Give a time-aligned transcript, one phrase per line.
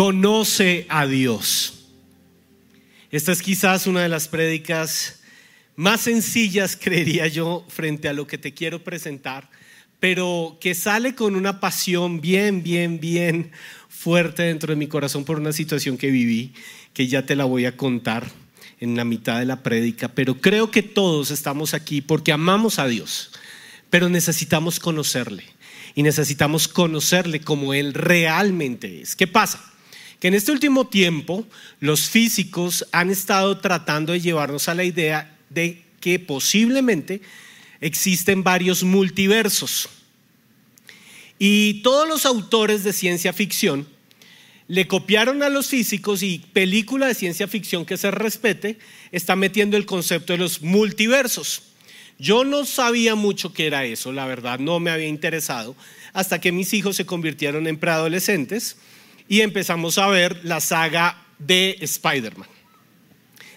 [0.00, 1.74] Conoce a Dios.
[3.10, 5.20] Esta es quizás una de las prédicas
[5.76, 9.50] más sencillas, creería yo, frente a lo que te quiero presentar,
[9.98, 13.52] pero que sale con una pasión bien, bien, bien
[13.90, 16.54] fuerte dentro de mi corazón por una situación que viví,
[16.94, 18.26] que ya te la voy a contar
[18.78, 22.86] en la mitad de la prédica, pero creo que todos estamos aquí porque amamos a
[22.86, 23.32] Dios,
[23.90, 25.44] pero necesitamos conocerle
[25.94, 29.14] y necesitamos conocerle como Él realmente es.
[29.14, 29.69] ¿Qué pasa?
[30.20, 31.46] Que en este último tiempo
[31.80, 37.22] los físicos han estado tratando de llevarnos a la idea de que posiblemente
[37.80, 39.88] existen varios multiversos.
[41.38, 43.88] Y todos los autores de ciencia ficción
[44.68, 48.78] le copiaron a los físicos y película de ciencia ficción que se respete
[49.10, 51.62] está metiendo el concepto de los multiversos.
[52.18, 55.74] Yo no sabía mucho qué era eso, la verdad, no me había interesado,
[56.12, 58.76] hasta que mis hijos se convirtieron en preadolescentes
[59.30, 62.48] y empezamos a ver la saga de Spider-Man.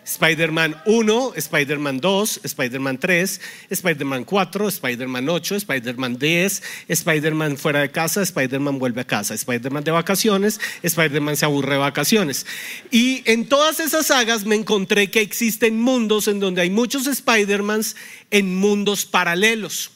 [0.05, 7.89] Spider-Man 1, Spider-Man 2, Spider-Man 3, Spider-Man 4, Spider-Man 8, Spider-Man 10, Spider-Man fuera de
[7.89, 12.45] casa, Spider-Man vuelve a casa, Spider-Man de vacaciones, Spider-Man se aburre de vacaciones.
[12.91, 17.95] Y en todas esas sagas me encontré que existen mundos en donde hay muchos Spider-Mans
[18.29, 19.89] en mundos paralelos.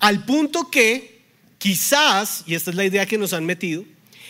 [0.00, 1.22] Al punto que
[1.58, 3.84] quizás, y esta es la idea que nos han metido,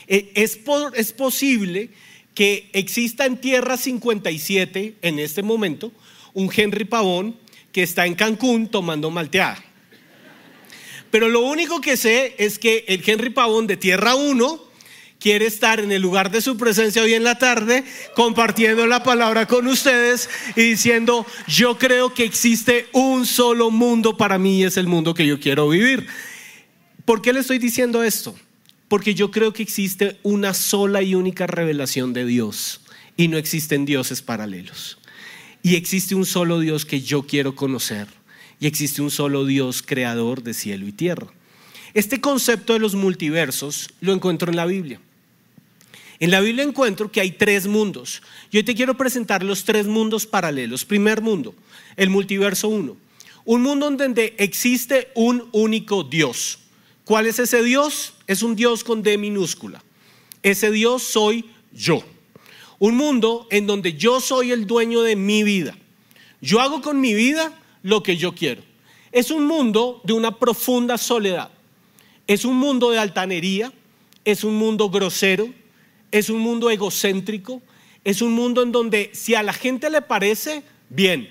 [0.07, 0.61] eh, es,
[0.95, 1.91] es posible
[2.35, 5.93] que exista en Tierra 57 en este momento
[6.33, 7.37] un Henry Pavón
[7.73, 9.63] que está en Cancún tomando malteada.
[11.11, 14.65] Pero lo único que sé es que el Henry Pavón de Tierra 1
[15.21, 19.47] quiere estar en el lugar de su presencia hoy en la tarde, compartiendo la palabra
[19.47, 24.77] con ustedes y diciendo, yo creo que existe un solo mundo para mí y es
[24.77, 26.07] el mundo que yo quiero vivir.
[27.05, 28.35] ¿Por qué le estoy diciendo esto?
[28.95, 32.81] Porque yo creo que existe una sola y única revelación de Dios
[33.17, 34.99] y no existen dioses paralelos.
[35.65, 38.07] Y existe un solo Dios que yo quiero conocer
[38.61, 41.27] y existe un solo Dios creador de cielo y tierra.
[41.93, 45.01] Este concepto de los multiversos lo encuentro en la Biblia.
[46.21, 48.23] En la Biblia encuentro que hay tres mundos.
[48.53, 50.85] Yo te quiero presentar los tres mundos paralelos.
[50.85, 51.53] Primer mundo,
[51.97, 52.97] el multiverso uno.
[53.45, 56.61] Un mundo donde existe un único Dios.
[57.05, 58.14] ¿Cuál es ese Dios?
[58.27, 59.83] Es un Dios con D minúscula.
[60.43, 62.03] Ese Dios soy yo.
[62.79, 65.77] Un mundo en donde yo soy el dueño de mi vida.
[66.41, 68.63] Yo hago con mi vida lo que yo quiero.
[69.13, 71.51] Es un mundo de una profunda soledad.
[72.27, 73.73] Es un mundo de altanería.
[74.25, 75.49] Es un mundo grosero.
[76.11, 77.63] Es un mundo egocéntrico.
[78.05, 81.31] Es un mundo en donde si a la gente le parece, bien.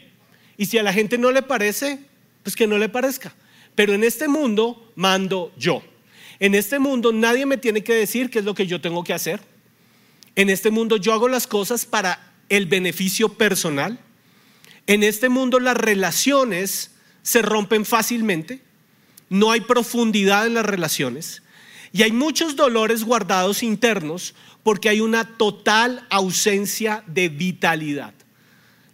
[0.58, 2.00] Y si a la gente no le parece,
[2.42, 3.36] pues que no le parezca.
[3.75, 5.84] Pero en este mundo mando yo.
[6.40, 9.14] En este mundo nadie me tiene que decir qué es lo que yo tengo que
[9.14, 9.42] hacer.
[10.36, 14.00] En este mundo yo hago las cosas para el beneficio personal.
[14.88, 16.92] En este mundo las relaciones
[17.22, 18.62] se rompen fácilmente.
[19.30, 21.44] No hay profundidad en las relaciones.
[21.92, 24.34] Y hay muchos dolores guardados internos
[24.64, 28.14] porque hay una total ausencia de vitalidad.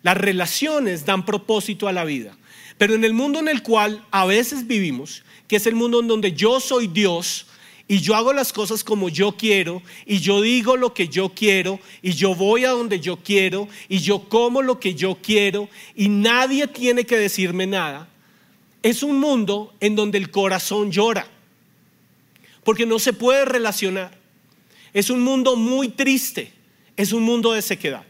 [0.03, 2.37] Las relaciones dan propósito a la vida.
[2.77, 6.07] Pero en el mundo en el cual a veces vivimos, que es el mundo en
[6.07, 7.47] donde yo soy Dios
[7.87, 11.79] y yo hago las cosas como yo quiero y yo digo lo que yo quiero
[12.01, 16.07] y yo voy a donde yo quiero y yo como lo que yo quiero y
[16.07, 18.07] nadie tiene que decirme nada,
[18.83, 21.27] es un mundo en donde el corazón llora
[22.63, 24.15] porque no se puede relacionar.
[24.93, 26.53] Es un mundo muy triste,
[26.95, 28.05] es un mundo de sequedad.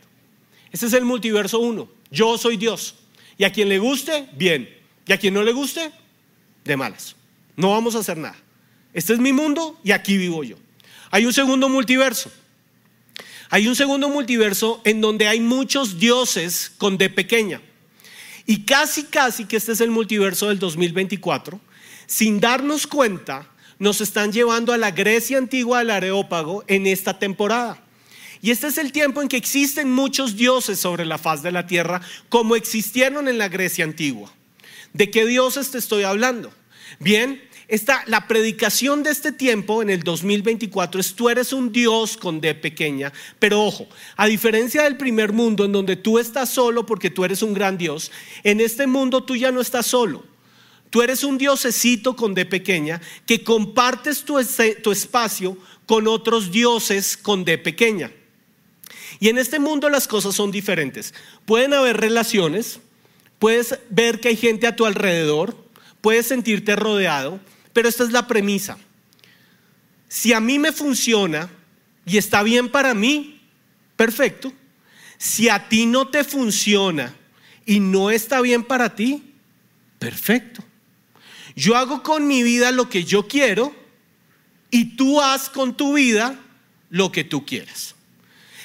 [0.69, 1.89] Ese es el multiverso uno.
[2.11, 2.95] Yo soy Dios.
[3.37, 4.69] Y a quien le guste, bien.
[5.07, 5.91] Y a quien no le guste,
[6.65, 7.15] de malas.
[7.59, 8.37] No vamos a hacer nada.
[8.93, 10.55] Este es mi mundo y aquí vivo yo.
[11.11, 12.31] Hay un segundo multiverso.
[13.49, 17.61] Hay un segundo multiverso en donde hay muchos dioses con D pequeña.
[18.45, 21.59] Y casi, casi que este es el multiverso del 2024.
[22.07, 27.83] Sin darnos cuenta, nos están llevando a la Grecia antigua del Areópago en esta temporada.
[28.41, 31.67] Y este es el tiempo en que existen muchos dioses sobre la faz de la
[31.67, 34.31] tierra, como existieron en la Grecia antigua.
[34.93, 36.53] ¿De qué dioses te estoy hablando?
[36.99, 42.17] Bien, esta, la predicación de este tiempo en el 2024 es tú eres un Dios
[42.17, 43.87] con D pequeña, pero ojo,
[44.17, 47.77] a diferencia del primer mundo en donde tú estás solo porque tú eres un gran
[47.77, 48.11] Dios,
[48.43, 50.25] en este mundo tú ya no estás solo.
[50.89, 54.39] Tú eres un diosecito con D pequeña que compartes tu,
[54.81, 55.55] tu espacio
[55.85, 58.11] con otros dioses con D pequeña.
[59.19, 61.13] Y en este mundo las cosas son diferentes.
[61.45, 62.79] Pueden haber relaciones,
[63.37, 65.55] puedes ver que hay gente a tu alrededor,
[66.01, 67.39] puedes sentirte rodeado,
[67.73, 68.77] pero esta es la premisa.
[70.07, 71.49] Si a mí me funciona
[72.05, 73.41] y está bien para mí,
[73.95, 74.51] perfecto.
[75.17, 77.15] Si a ti no te funciona
[77.65, 79.33] y no está bien para ti,
[79.99, 80.63] perfecto.
[81.55, 83.75] Yo hago con mi vida lo que yo quiero
[84.71, 86.39] y tú haz con tu vida
[86.89, 87.95] lo que tú quieras.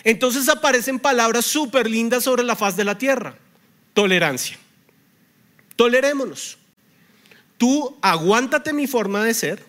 [0.05, 3.37] Entonces aparecen palabras súper lindas sobre la faz de la tierra.
[3.95, 4.59] Tolerancia.
[5.77, 6.59] Tolerémonos.
[7.65, 9.65] Tú aguántate mi forma de ser,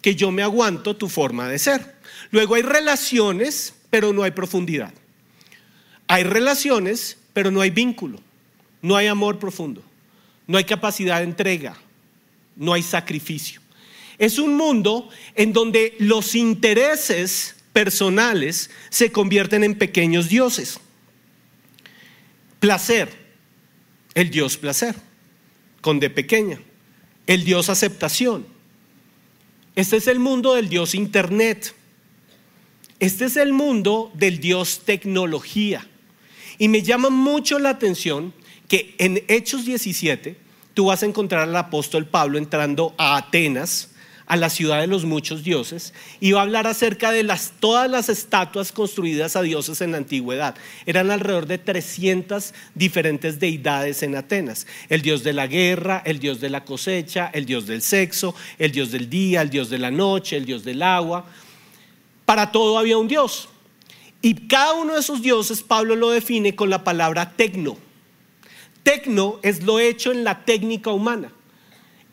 [0.00, 1.96] que yo me aguanto tu forma de ser.
[2.30, 4.94] Luego hay relaciones, pero no hay profundidad.
[6.06, 8.18] Hay relaciones, pero no hay vínculo.
[8.80, 9.82] No hay amor profundo.
[10.46, 11.76] No hay capacidad de entrega.
[12.56, 13.60] No hay sacrificio.
[14.16, 20.80] Es un mundo en donde los intereses personales se convierten en pequeños dioses.
[22.58, 23.14] Placer,
[24.14, 24.94] el dios placer,
[25.82, 26.58] con de pequeña.
[27.28, 28.46] El dios aceptación.
[29.76, 31.74] Este es el mundo del dios internet.
[32.98, 35.86] Este es el mundo del dios tecnología.
[36.58, 38.32] Y me llama mucho la atención
[38.66, 40.36] que en Hechos 17
[40.74, 43.90] tú vas a encontrar al apóstol Pablo entrando a Atenas
[44.28, 47.90] a la ciudad de los muchos dioses y va a hablar acerca de las, todas
[47.90, 50.54] las estatuas construidas a dioses en la antigüedad.
[50.84, 54.66] Eran alrededor de 300 diferentes deidades en Atenas.
[54.90, 58.70] El dios de la guerra, el dios de la cosecha, el dios del sexo, el
[58.70, 61.24] dios del día, el dios de la noche, el dios del agua.
[62.26, 63.48] Para todo había un dios.
[64.20, 67.78] Y cada uno de esos dioses Pablo lo define con la palabra tecno.
[68.82, 71.32] Tecno es lo hecho en la técnica humana.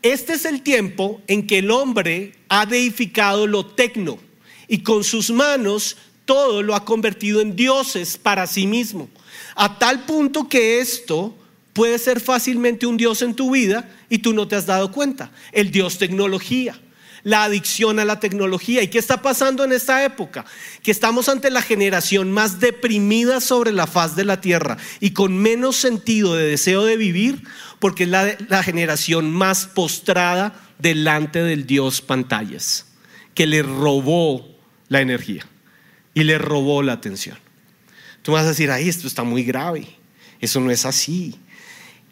[0.05, 4.19] Este es el tiempo en que el hombre ha deificado lo tecno
[4.67, 9.09] y con sus manos todo lo ha convertido en dioses para sí mismo.
[9.55, 11.35] A tal punto que esto
[11.73, 15.31] puede ser fácilmente un dios en tu vida y tú no te has dado cuenta.
[15.51, 16.79] El dios tecnología
[17.25, 18.83] la adicción a la tecnología.
[18.83, 20.45] ¿Y qué está pasando en esta época?
[20.83, 25.35] Que estamos ante la generación más deprimida sobre la faz de la tierra y con
[25.35, 27.41] menos sentido de deseo de vivir,
[27.79, 32.85] porque es la, generación más postrada delante del Dios pantallas,
[33.33, 34.47] que le robó
[34.87, 35.45] la energía
[36.13, 37.37] y le robó la atención.
[38.21, 39.87] Tú vas a decir, ahí esto está muy grave.
[40.39, 41.35] Eso no es así.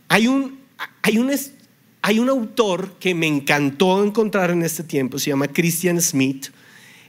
[0.09, 0.59] Hay un,
[1.01, 1.31] hay un,
[2.01, 6.47] hay un autor que me encantó encontrar en este tiempo, se llama Christian Smith.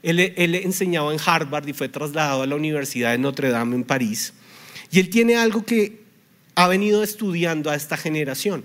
[0.03, 3.85] Él, él, enseñaba en Harvard y fue trasladado a la Universidad de Notre Dame en
[3.85, 4.35] París.
[4.91, 6.04] Y él tiene algo que
[6.55, 8.65] ha venido estudiando a esta generación.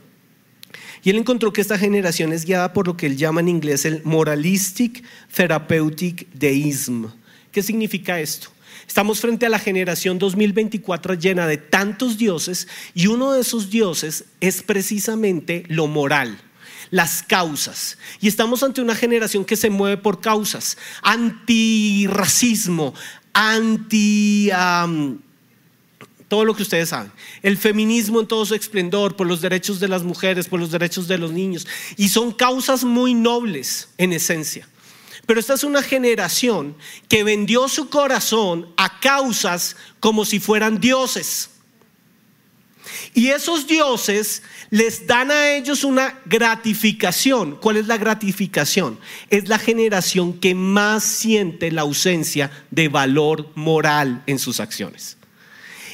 [1.04, 3.86] Y él encontró que esta generación es guiada por lo que él llama en inglés
[3.86, 5.04] el moralistic
[5.34, 7.06] therapeutic deism.
[7.52, 8.50] ¿Qué significa esto?
[8.88, 14.26] Estamos frente a la generación 2024 llena de tantos dioses y uno de esos dioses
[14.42, 16.40] es precisamente lo moral
[16.92, 17.98] las causas.
[18.20, 20.78] Y estamos ante una generación que se mueve por causas.
[21.04, 22.94] Antirracismo,
[23.34, 24.50] anti...
[26.30, 27.12] todo lo que ustedes saben.
[27.44, 31.08] El feminismo en todo su esplendor, por los derechos de las mujeres, por los derechos
[31.08, 31.68] de los niños.
[31.98, 34.68] Y son causas muy nobles en esencia.
[35.26, 36.76] Pero esta es una generación
[37.08, 41.50] que vendió su corazón a causas como si fueran dioses.
[43.14, 47.58] Y esos dioses les dan a ellos una gratificación.
[47.58, 49.00] ¿Cuál es la gratificación?
[49.30, 55.19] Es la generación que más siente la ausencia de valor moral en sus acciones.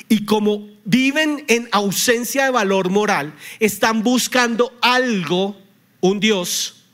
[0.07, 5.57] Y como viven en ausencia de valor moral, están buscando algo,
[6.01, 6.85] un Dios,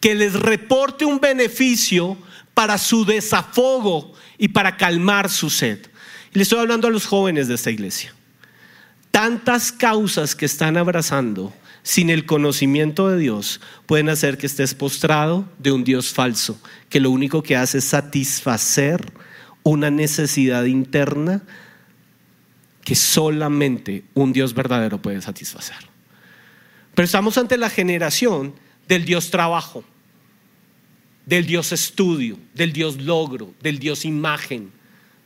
[0.00, 2.16] que les reporte un beneficio
[2.54, 5.78] para su desafogo y para calmar su sed.
[6.32, 8.14] Y le estoy hablando a los jóvenes de esta iglesia.
[9.10, 11.52] Tantas causas que están abrazando
[11.82, 17.00] sin el conocimiento de Dios pueden hacer que estés postrado de un Dios falso, que
[17.00, 19.12] lo único que hace es satisfacer
[19.62, 21.42] una necesidad interna
[22.90, 25.76] que solamente un Dios verdadero puede satisfacer.
[26.92, 28.52] Pero estamos ante la generación
[28.88, 29.84] del Dios trabajo,
[31.24, 34.72] del Dios estudio, del Dios logro, del Dios imagen,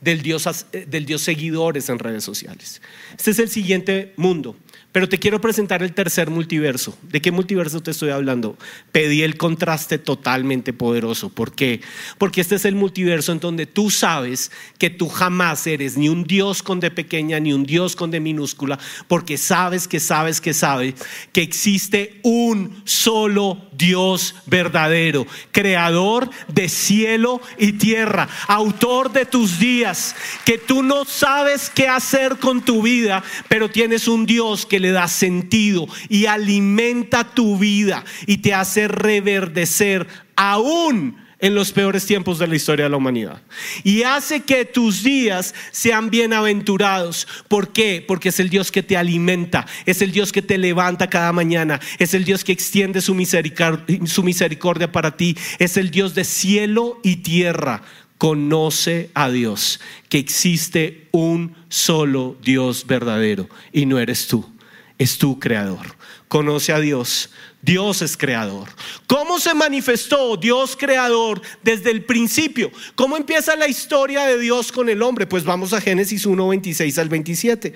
[0.03, 2.83] del Dios, del Dios seguidores en redes sociales.
[3.17, 4.57] Este es el siguiente mundo.
[4.95, 6.97] Pero te quiero presentar el tercer multiverso.
[7.03, 8.57] ¿De qué multiverso te estoy hablando?
[8.93, 11.31] Pedí el contraste totalmente poderoso.
[11.31, 11.81] ¿Por qué?
[12.17, 16.23] Porque este es el multiverso en donde tú sabes que tú jamás eres ni un
[16.23, 20.55] Dios con de pequeña ni un Dios con de minúscula, porque sabes que sabes que
[20.55, 20.95] sabes
[21.33, 30.15] que existe un solo Dios verdadero, creador de cielo y tierra, autor de tus días,
[30.45, 34.91] que tú no sabes qué hacer con tu vida, pero tienes un Dios que le
[34.91, 42.39] da sentido y alimenta tu vida y te hace reverdecer aún en los peores tiempos
[42.39, 43.43] de la historia de la humanidad.
[43.83, 47.29] Y hace que tus días sean bienaventurados.
[47.49, 48.03] ¿Por qué?
[48.09, 51.81] Porque es el Dios que te alimenta, es el Dios que te levanta cada mañana,
[51.99, 57.17] es el Dios que extiende su misericordia, para ti, es el Dios de cielo y
[57.17, 57.83] tierra.
[58.17, 64.51] Conoce a Dios, que existe un solo Dios verdadero y no eres tú,
[64.97, 65.95] es tu creador.
[66.35, 67.31] Conoce a Dios,
[67.63, 68.69] Dios es creador.
[69.07, 72.73] ¿Cómo se manifestó Dios creador desde el principio?
[72.97, 75.29] ¿Cómo empieza la historia de Dios con el hombre?
[75.29, 77.75] Pues vamos a Génesis 1, 26 al 27.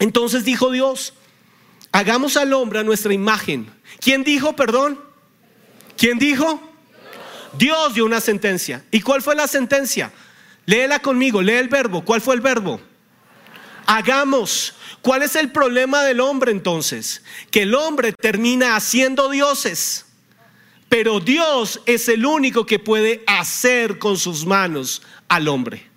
[0.00, 1.14] Entonces dijo Dios,
[1.92, 3.70] hagamos al hombre a nuestra imagen.
[4.00, 5.00] ¿Quién dijo, perdón?
[5.96, 6.60] ¿Quién dijo?
[7.56, 8.84] Dios dio una sentencia.
[8.90, 10.12] ¿Y cuál fue la sentencia?
[10.66, 12.04] Léela conmigo, lee el verbo.
[12.04, 12.82] ¿Cuál fue el verbo?
[13.86, 14.74] Hagamos.
[15.02, 17.22] ¿Cuál es el problema del hombre entonces?
[17.50, 20.06] Que el hombre termina haciendo dioses,
[20.88, 25.90] pero Dios es el único que puede hacer con sus manos al hombre.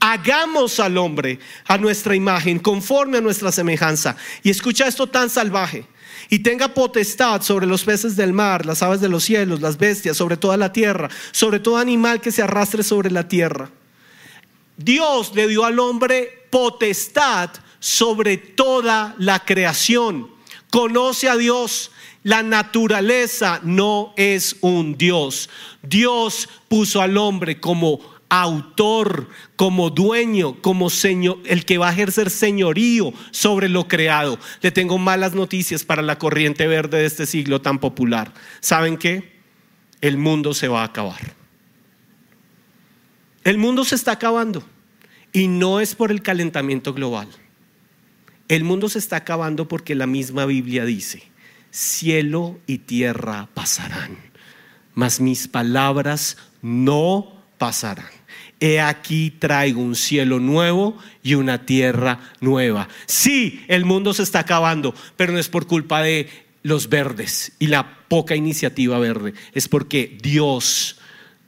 [0.00, 4.16] Hagamos al hombre a nuestra imagen, conforme a nuestra semejanza.
[4.42, 5.86] Y escucha esto tan salvaje.
[6.28, 10.16] Y tenga potestad sobre los peces del mar, las aves de los cielos, las bestias,
[10.16, 13.70] sobre toda la tierra, sobre todo animal que se arrastre sobre la tierra.
[14.76, 17.50] Dios le dio al hombre potestad
[17.84, 20.30] sobre toda la creación.
[20.70, 21.90] Conoce a Dios.
[22.22, 25.50] La naturaleza no es un Dios.
[25.82, 28.00] Dios puso al hombre como
[28.30, 34.38] autor, como dueño, como señor, el que va a ejercer señorío sobre lo creado.
[34.62, 38.32] Le tengo malas noticias para la corriente verde de este siglo tan popular.
[38.60, 39.34] ¿Saben qué?
[40.00, 41.34] El mundo se va a acabar.
[43.44, 44.64] El mundo se está acabando
[45.34, 47.28] y no es por el calentamiento global.
[48.48, 51.22] El mundo se está acabando porque la misma Biblia dice,
[51.70, 54.18] cielo y tierra pasarán,
[54.94, 58.10] mas mis palabras no pasarán.
[58.60, 62.88] He aquí traigo un cielo nuevo y una tierra nueva.
[63.06, 66.28] Sí, el mundo se está acabando, pero no es por culpa de
[66.62, 70.98] los verdes y la poca iniciativa verde, es porque Dios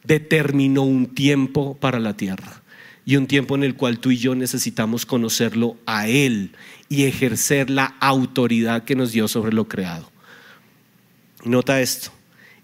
[0.02, 2.62] determinó un tiempo para la tierra
[3.08, 6.56] y un tiempo en el cual tú y yo necesitamos conocerlo a Él
[6.88, 10.10] y ejercer la autoridad que nos dio sobre lo creado.
[11.44, 12.10] Nota esto.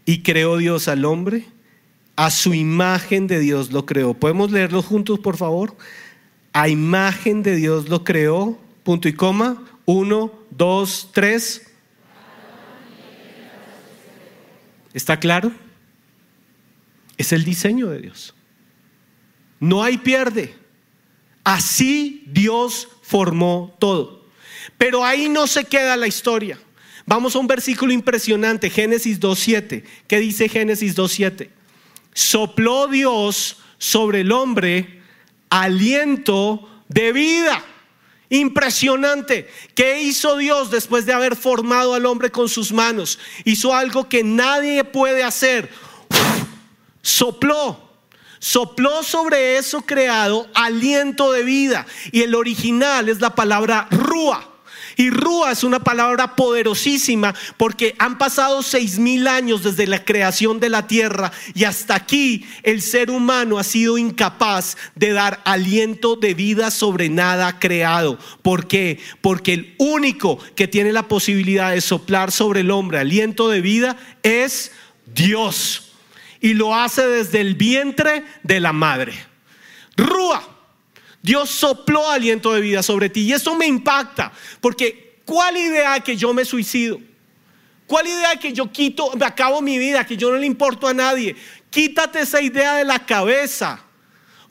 [0.05, 1.47] Y creó Dios al hombre,
[2.17, 4.15] a su imagen de Dios lo creó.
[4.15, 5.77] ¿Podemos leerlo juntos, por favor?
[6.53, 9.63] A imagen de Dios lo creó, punto y coma.
[9.85, 11.71] Uno, dos, tres.
[14.93, 15.53] ¿Está claro?
[17.17, 18.35] Es el diseño de Dios.
[19.63, 20.57] No hay pierde.
[21.45, 24.27] Así Dios formó todo.
[24.77, 26.59] Pero ahí no se queda la historia.
[27.07, 29.85] Vamos a un versículo impresionante, Génesis 2.7.
[30.09, 31.49] ¿Qué dice Génesis 2.7?
[32.13, 35.01] Sopló Dios sobre el hombre
[35.49, 37.65] aliento de vida.
[38.31, 39.49] Impresionante.
[39.77, 43.21] ¿Qué hizo Dios después de haber formado al hombre con sus manos?
[43.45, 45.71] Hizo algo que nadie puede hacer.
[47.01, 47.92] Sopló
[48.43, 51.87] sopló sobre eso creado aliento de vida.
[52.11, 54.49] Y el original es la palabra rúa.
[54.97, 60.61] Y rúa es una palabra poderosísima porque han pasado seis mil años desde la creación
[60.61, 66.17] de la tierra y hasta aquí el ser humano ha sido incapaz de dar aliento
[66.17, 68.19] de vida sobre nada creado.
[68.43, 68.99] ¿Por qué?
[69.23, 73.97] Porque el único que tiene la posibilidad de soplar sobre el hombre aliento de vida
[74.23, 74.73] es
[75.07, 75.92] Dios
[76.43, 79.15] y lo hace desde el vientre de la madre.
[79.97, 80.49] Rúa.
[81.23, 86.17] Dios sopló aliento de vida sobre ti y eso me impacta porque ¿cuál idea que
[86.17, 87.01] yo me suicido?
[87.87, 90.95] ¿Cuál idea que yo quito, me acabo mi vida, que yo no le importo a
[90.95, 91.37] nadie?
[91.71, 93.85] Quítate esa idea de la cabeza.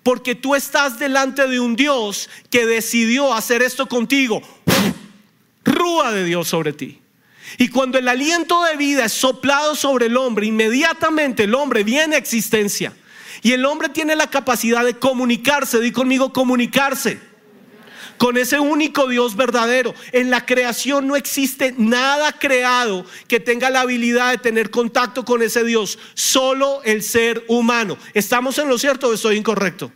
[0.03, 4.41] Porque tú estás delante de un Dios que decidió hacer esto contigo.
[5.63, 7.01] Rúa de Dios sobre ti.
[7.57, 12.15] Y cuando el aliento de vida es soplado sobre el hombre, inmediatamente el hombre viene
[12.15, 12.93] a existencia.
[13.41, 17.19] Y el hombre tiene la capacidad de comunicarse, di conmigo comunicarse,
[18.17, 19.95] con ese único Dios verdadero.
[20.11, 25.41] En la creación no existe nada creado que tenga la habilidad de tener contacto con
[25.41, 27.97] ese Dios, solo el ser humano.
[28.13, 29.91] ¿Estamos en lo cierto o estoy incorrecto?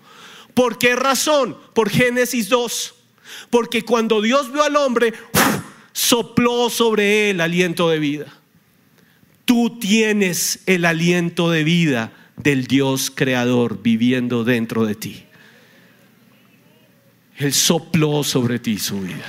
[0.56, 1.56] ¿Por qué razón?
[1.74, 2.96] Por Génesis 2.
[3.50, 5.14] Porque cuando Dios vio al hombre,
[5.96, 8.26] sopló sobre él aliento de vida.
[9.46, 15.24] Tú tienes el aliento de vida del Dios creador viviendo dentro de ti.
[17.38, 19.26] Él sopló sobre ti su vida.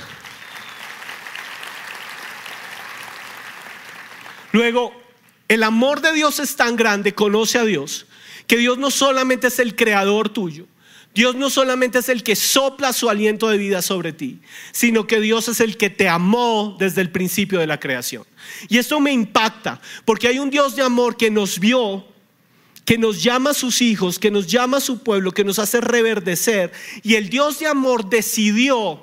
[4.51, 4.93] Luego,
[5.47, 8.07] el amor de Dios es tan grande, conoce a Dios,
[8.49, 10.67] que Dios no solamente es el creador tuyo,
[11.17, 15.19] Dios no solamente es el que sopla su aliento de vida sobre ti, sino que
[15.19, 18.25] Dios es el que te amó desde el principio de la creación.
[18.69, 22.07] Y esto me impacta, porque hay un Dios de amor que nos vio,
[22.85, 25.81] que nos llama a sus hijos, que nos llama a su pueblo, que nos hace
[25.81, 26.71] reverdecer.
[27.03, 29.03] Y el Dios de amor decidió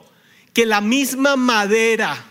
[0.53, 2.27] que la misma madera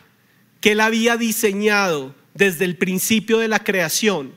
[0.60, 4.32] que él había diseñado desde el principio de la creación,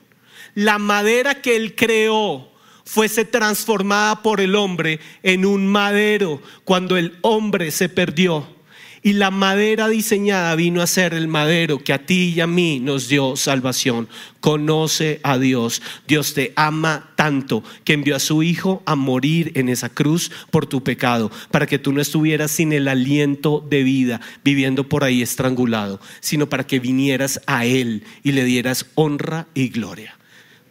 [0.56, 2.52] la madera que él creó,
[2.86, 8.56] fuese transformada por el hombre en un madero cuando el hombre se perdió.
[9.02, 12.80] Y la madera diseñada vino a ser el madero que a ti y a mí
[12.80, 14.10] nos dio salvación.
[14.40, 15.84] Conoce a Dios.
[16.08, 20.66] Dios te ama tanto que envió a su Hijo a morir en esa cruz por
[20.66, 25.22] tu pecado, para que tú no estuvieras sin el aliento de vida, viviendo por ahí
[25.22, 30.18] estrangulado, sino para que vinieras a Él y le dieras honra y gloria.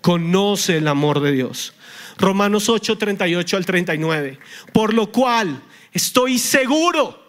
[0.01, 1.73] Conoce el amor de Dios.
[2.19, 4.39] Romanos 8, 38 al 39.
[4.73, 7.23] Por lo cual estoy seguro.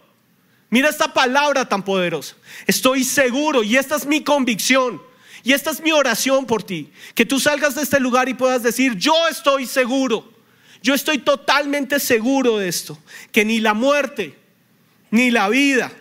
[0.70, 2.36] Mira esta palabra tan poderosa.
[2.68, 5.01] Estoy seguro y esta es mi convicción.
[5.44, 6.92] Y esta es mi oración por ti.
[7.13, 10.34] Que tú salgas de este lugar y puedas decir, yo estoy seguro.
[10.82, 12.98] Yo estoy totalmente seguro de esto.
[13.32, 14.36] Que ni la muerte,
[15.12, 15.92] ni la vida,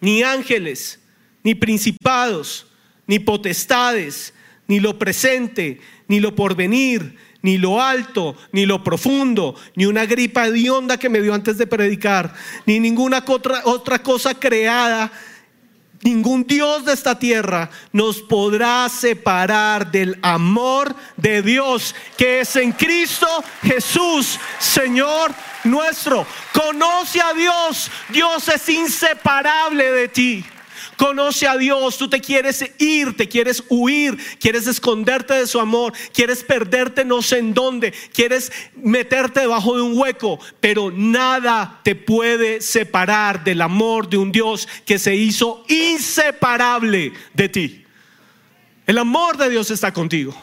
[0.00, 0.98] ni ángeles,
[1.42, 2.66] ni principados,
[3.06, 4.34] ni potestades,
[4.66, 10.46] ni lo presente, ni lo porvenir, ni lo alto, ni lo profundo, ni una gripa
[10.46, 12.34] hedionda que me dio antes de predicar,
[12.66, 15.10] ni ninguna otra, otra cosa creada,
[16.02, 22.72] ningún Dios de esta tierra nos podrá separar del amor de Dios que es en
[22.72, 23.26] Cristo
[23.62, 25.32] Jesús, Señor
[25.64, 26.26] nuestro.
[26.52, 30.44] Conoce a Dios, Dios es inseparable de ti.
[31.00, 35.94] Conoce a Dios, tú te quieres ir, te quieres huir, quieres esconderte de su amor,
[36.12, 41.94] quieres perderte no sé en dónde, quieres meterte debajo de un hueco, pero nada te
[41.94, 47.84] puede separar del amor de un Dios que se hizo inseparable de ti.
[48.86, 50.34] El amor de Dios está contigo.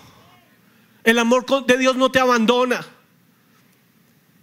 [1.04, 2.84] El amor de Dios no te abandona.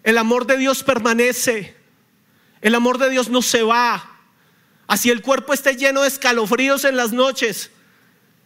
[0.05, 1.75] El amor de Dios permanece.
[2.61, 4.14] El amor de Dios no se va.
[4.87, 7.71] Así el cuerpo esté lleno de escalofríos en las noches.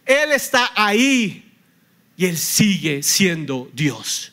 [0.05, 1.51] Él está ahí
[2.15, 4.31] y Él sigue siendo Dios.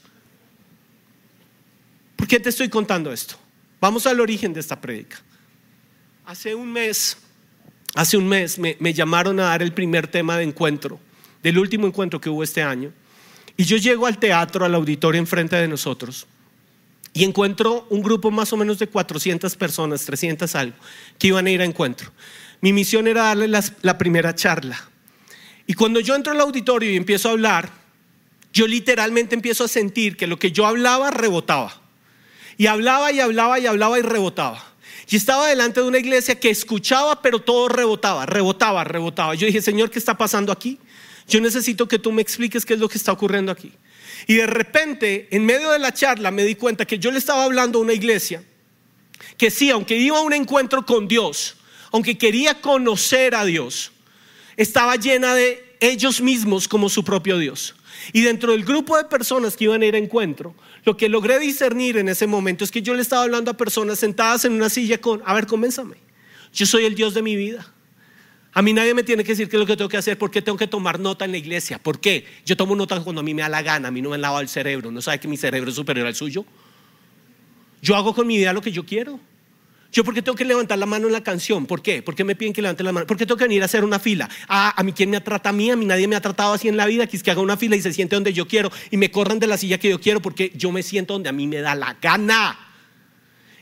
[2.15, 3.37] ¿Por qué te estoy contando esto?
[3.81, 5.21] Vamos al origen de esta prédica.
[6.25, 7.19] Hace un mes,
[7.95, 10.99] hace un mes me, me llamaron a dar el primer tema de encuentro,
[11.43, 12.93] del último encuentro que hubo este año.
[13.57, 16.27] Y yo llego al teatro, al auditorio enfrente de nosotros
[17.17, 20.77] y encuentro un grupo más o menos de 400 personas, 300 algo,
[21.19, 22.13] que iban a ir a encuentro.
[22.61, 24.79] Mi misión era darle la primera charla.
[25.67, 27.71] Y cuando yo entro al auditorio y empiezo a hablar,
[28.53, 31.81] yo literalmente empiezo a sentir que lo que yo hablaba rebotaba.
[32.59, 34.63] Y hablaba y hablaba y hablaba y rebotaba.
[35.09, 39.35] Y estaba delante de una iglesia que escuchaba, pero todo rebotaba, rebotaba, rebotaba.
[39.35, 40.79] Yo dije, Señor, ¿qué está pasando aquí?
[41.27, 43.73] Yo necesito que tú me expliques qué es lo que está ocurriendo aquí.
[44.27, 47.45] Y de repente, en medio de la charla, me di cuenta que yo le estaba
[47.45, 48.43] hablando a una iglesia
[49.37, 51.57] que sí, aunque iba a un encuentro con Dios,
[51.93, 53.93] aunque quería conocer a Dios,
[54.57, 57.75] estaba llena de ellos mismos como su propio Dios.
[58.13, 61.39] Y dentro del grupo de personas que iban a ir a encuentro, lo que logré
[61.39, 64.69] discernir en ese momento es que yo le estaba hablando a personas sentadas en una
[64.69, 65.97] silla con, a ver, coménzame,
[66.53, 67.73] yo soy el Dios de mi vida.
[68.57, 70.31] A mí nadie me tiene que decir qué es lo que tengo que hacer, por
[70.31, 72.25] qué tengo que tomar nota en la iglesia, por qué.
[72.47, 74.23] Yo tomo nota cuando a mí me da la gana, a mí no me han
[74.23, 76.47] lavado el cerebro, no sabe que mi cerebro es superior al suyo.
[77.83, 79.21] Yo hago con mi vida lo que yo quiero.
[79.93, 82.01] Yo por qué tengo que levantar la mano en la canción, ¿por qué?
[82.01, 83.07] ¿Por qué me piden que levante la mano?
[83.07, 84.27] ¿Por qué tengo que venir a hacer una fila?
[84.49, 86.67] Ah, a mí quién me trata a mí, a mí nadie me ha tratado así
[86.67, 88.73] en la vida, que es que haga una fila y se siente donde yo quiero
[88.91, 91.33] y me corran de la silla que yo quiero porque yo me siento donde a
[91.33, 92.59] mí me da la gana.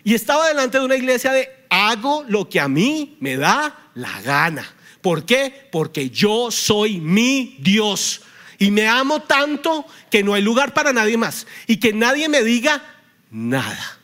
[0.05, 4.23] Y estaba delante de una iglesia de hago lo que a mí me da la
[4.23, 4.65] gana.
[5.05, 5.69] ¿Por qué?
[5.71, 8.23] Porque yo soy mi Dios.
[8.59, 11.47] Y me amo tanto que no hay lugar para nadie más.
[11.67, 12.83] Y que nadie me diga
[13.31, 13.99] nada.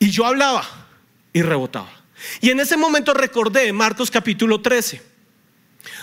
[0.00, 0.68] Y yo hablaba
[1.32, 1.88] y rebotaba.
[2.40, 5.00] Y en ese momento recordé Marcos capítulo 13.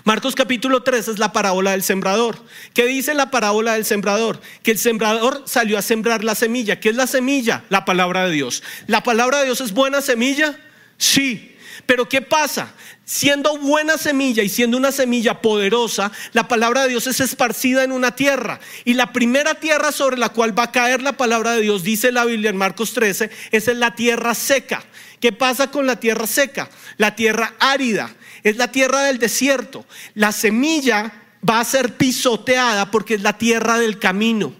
[0.06, 2.42] Marcos capítulo 13 es la parábola del sembrador.
[2.74, 4.40] ¿Qué dice la parábola del sembrador?
[4.64, 6.80] Que el sembrador salió a sembrar la semilla.
[6.80, 7.66] ¿Qué es la semilla?
[7.68, 8.64] La palabra de Dios.
[8.86, 10.58] ¿La palabra de Dios es buena semilla?
[10.98, 11.57] Sí.
[11.86, 12.74] Pero ¿qué pasa?
[13.06, 17.92] Siendo buena semilla y siendo una semilla poderosa, la palabra de Dios es esparcida en
[17.92, 18.60] una tierra.
[18.86, 22.12] Y la primera tierra sobre la cual va a caer la palabra de Dios, dice
[22.12, 24.84] la Biblia en Marcos 13, es la tierra seca.
[25.20, 26.70] ¿Qué pasa con la tierra seca?
[26.98, 28.13] La tierra árida,
[28.44, 29.86] es la tierra del desierto.
[30.13, 31.12] La semilla
[31.48, 34.54] va a ser pisoteada porque es la tierra del camino.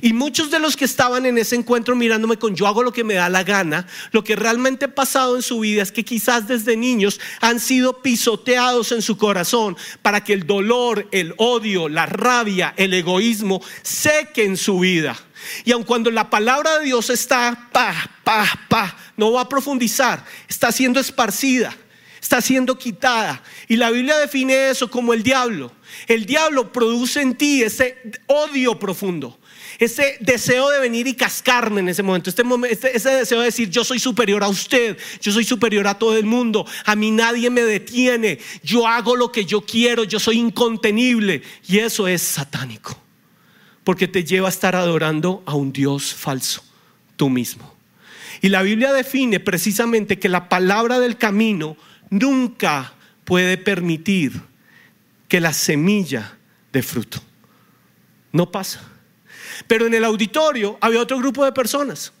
[0.00, 3.04] Y muchos de los que estaban en ese encuentro mirándome con yo hago lo que
[3.04, 6.48] me da la gana, lo que realmente ha pasado en su vida es que quizás
[6.48, 12.06] desde niños han sido pisoteados en su corazón para que el dolor, el odio, la
[12.06, 15.16] rabia, el egoísmo sequen su vida.
[15.64, 20.24] Y aun cuando la palabra de Dios está pa, pa, pa, no va a profundizar,
[20.48, 21.76] está siendo esparcida,
[22.20, 23.42] está siendo quitada.
[23.68, 25.72] Y la Biblia define eso como el diablo.
[26.06, 29.38] El diablo produce en ti ese odio profundo,
[29.78, 33.70] ese deseo de venir y cascarme en ese momento, este, este, ese deseo de decir
[33.70, 37.50] yo soy superior a usted, yo soy superior a todo el mundo, a mí nadie
[37.50, 41.42] me detiene, yo hago lo que yo quiero, yo soy incontenible.
[41.66, 43.00] Y eso es satánico,
[43.82, 46.62] porque te lleva a estar adorando a un Dios falso,
[47.16, 47.74] tú mismo.
[48.40, 51.76] Y la Biblia define precisamente que la palabra del camino
[52.10, 52.92] nunca
[53.24, 54.40] puede permitir
[55.28, 56.36] que la semilla
[56.72, 57.22] de fruto.
[58.32, 58.93] No pasa.
[59.66, 62.12] Pero en el auditorio había otro grupo de personas.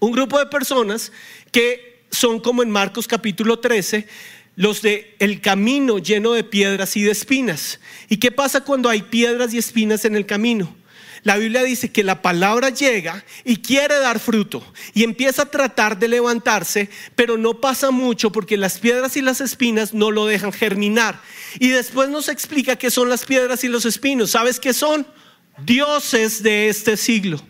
[0.00, 1.12] Un grupo de personas
[1.50, 4.06] que son como en Marcos capítulo 13,
[4.56, 7.80] los de el camino lleno de piedras y de espinas.
[8.08, 10.74] ¿Y qué pasa cuando hay piedras y espinas en el camino?
[11.24, 15.98] La Biblia dice que la palabra llega y quiere dar fruto y empieza a tratar
[15.98, 20.52] de levantarse, pero no pasa mucho porque las piedras y las espinas no lo dejan
[20.52, 21.20] germinar.
[21.58, 24.30] Y después nos explica qué son las piedras y los espinos.
[24.30, 25.06] ¿Sabes qué son?
[25.64, 27.40] Dioses de este siglo.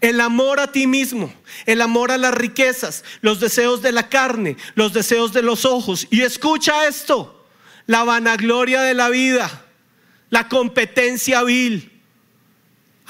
[0.00, 1.32] El amor a ti mismo,
[1.66, 6.06] el amor a las riquezas, los deseos de la carne, los deseos de los ojos.
[6.10, 7.46] Y escucha esto,
[7.86, 9.64] la vanagloria de la vida,
[10.30, 11.98] la competencia vil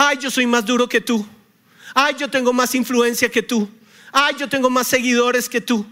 [0.01, 1.27] Ay, yo soy más duro que tú.
[1.93, 3.69] Ay, yo tengo más influencia que tú.
[4.13, 5.85] Ay, yo tengo más seguidores que tú.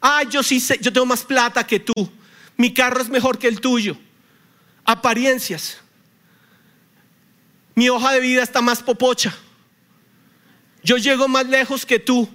[0.00, 1.92] Ay, yo sí sé, yo tengo más plata que tú.
[2.56, 3.98] Mi carro es mejor que el tuyo.
[4.86, 5.78] Apariencias.
[7.74, 9.36] Mi hoja de vida está más popocha.
[10.82, 12.28] Yo llego más lejos que tú.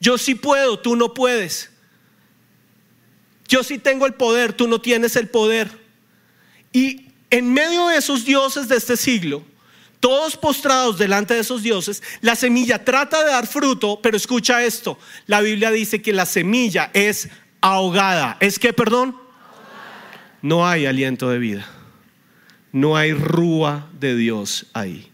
[0.00, 1.70] Yo sí puedo, tú no puedes.
[3.48, 5.70] Yo sí tengo el poder, tú no tienes el poder.
[6.72, 9.44] Y en medio de esos dioses de este siglo,
[9.98, 14.98] todos postrados delante de esos dioses, la semilla trata de dar fruto, pero escucha esto,
[15.26, 17.28] la Biblia dice que la semilla es
[17.60, 18.36] ahogada.
[18.40, 19.16] ¿Es que, perdón?
[20.42, 21.68] No hay aliento de vida,
[22.72, 25.10] no hay rúa de Dios ahí.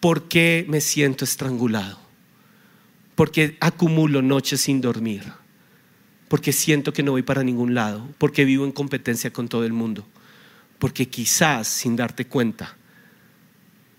[0.00, 1.98] ¿Por qué me siento estrangulado?
[3.14, 5.22] Porque acumulo noches sin dormir,
[6.28, 9.72] porque siento que no voy para ningún lado, porque vivo en competencia con todo el
[9.72, 10.06] mundo,
[10.78, 12.76] porque quizás sin darte cuenta,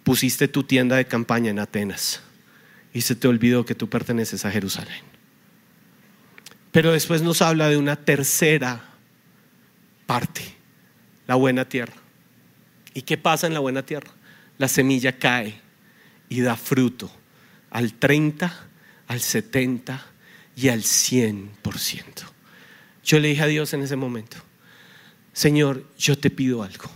[0.03, 2.21] pusiste tu tienda de campaña en Atenas
[2.93, 5.03] y se te olvidó que tú perteneces a Jerusalén.
[6.71, 8.83] Pero después nos habla de una tercera
[10.05, 10.43] parte,
[11.25, 12.04] la buena tierra.
[12.95, 14.09] ¿Y qué pasa en la buena tierra?
[14.57, 15.61] La semilla cae
[16.29, 17.11] y da fruto
[17.69, 18.67] al 30,
[19.07, 20.03] al 70
[20.55, 21.51] y al 100%.
[23.03, 24.37] Yo le dije a Dios en ese momento,
[25.33, 26.89] Señor, yo te pido algo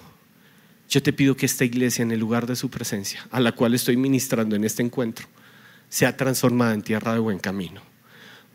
[0.89, 3.75] yo te pido que esta iglesia, en el lugar de su presencia, a la cual
[3.75, 5.27] estoy ministrando en este encuentro,
[5.87, 7.81] sea transformada en tierra de buen camino.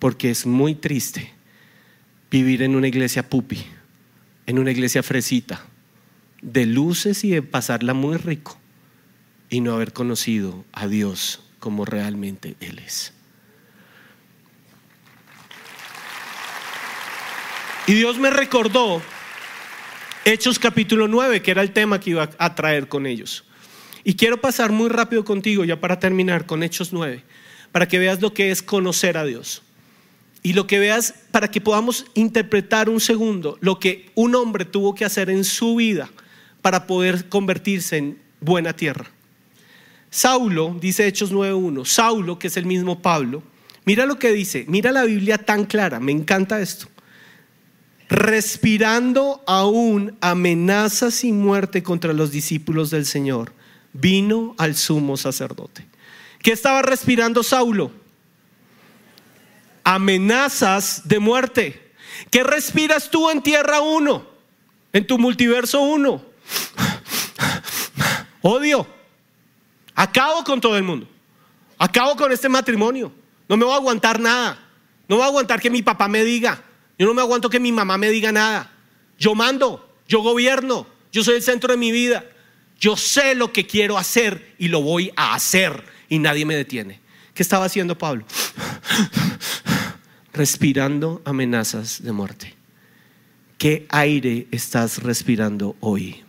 [0.00, 1.32] Porque es muy triste
[2.30, 3.64] vivir en una iglesia pupi,
[4.46, 5.64] en una iglesia fresita,
[6.44, 8.58] de luces y de pasarla muy rico
[9.48, 13.14] y no haber conocido a Dios como realmente Él es.
[17.86, 19.00] Y Dios me recordó
[20.26, 23.44] Hechos capítulo 9, que era el tema que iba a traer con ellos.
[24.04, 27.22] Y quiero pasar muy rápido contigo, ya para terminar, con Hechos 9,
[27.72, 29.62] para que veas lo que es conocer a Dios.
[30.42, 34.94] Y lo que veas, para que podamos interpretar un segundo lo que un hombre tuvo
[34.94, 36.10] que hacer en su vida
[36.64, 39.04] para poder convertirse en buena tierra.
[40.08, 43.42] Saulo, dice Hechos 9.1, Saulo, que es el mismo Pablo,
[43.84, 46.88] mira lo que dice, mira la Biblia tan clara, me encanta esto
[48.08, 53.52] respirando aún amenazas y muerte contra los discípulos del Señor,
[53.92, 55.86] vino al sumo sacerdote.
[56.40, 57.90] ¿Qué estaba respirando Saulo?
[59.82, 61.92] Amenazas de muerte.
[62.30, 64.26] ¿Qué respiras tú en tierra 1?
[64.94, 66.33] En tu multiverso 1.
[68.42, 68.86] Odio.
[69.94, 71.08] Acabo con todo el mundo.
[71.78, 73.12] Acabo con este matrimonio.
[73.48, 74.58] No me voy a aguantar nada.
[75.08, 76.62] No voy a aguantar que mi papá me diga.
[76.98, 78.70] Yo no me aguanto que mi mamá me diga nada.
[79.18, 82.24] Yo mando, yo gobierno, yo soy el centro de mi vida.
[82.78, 87.00] Yo sé lo que quiero hacer y lo voy a hacer y nadie me detiene.
[87.32, 88.24] ¿Qué estaba haciendo Pablo?
[90.32, 92.54] Respirando amenazas de muerte.
[93.58, 96.23] ¿Qué aire estás respirando hoy?